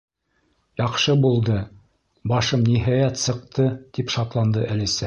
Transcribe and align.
—Яҡшы 0.81 1.15
булды, 1.25 1.59
башым, 2.33 2.65
ниһайәт, 2.73 3.25
сыҡты! 3.27 3.69
—тип 3.79 4.17
шатланды 4.17 4.71
Әлисә. 4.77 4.99